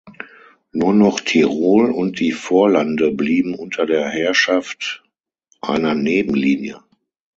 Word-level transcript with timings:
Nur 0.71 0.93
noch 0.93 1.19
Tirol 1.19 1.91
und 1.91 2.19
die 2.19 2.31
Vorlande 2.31 3.11
blieben 3.11 3.53
unter 3.53 3.85
der 3.85 4.09
Herrschaft 4.09 5.03
einer 5.61 5.93
Nebenlinie. 5.93 6.79